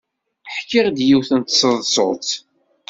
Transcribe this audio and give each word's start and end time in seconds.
Ḥkiɣ-d 0.55 0.97
yiwet 1.07 1.29
n 1.37 1.41
tseḍsut. 1.41 2.29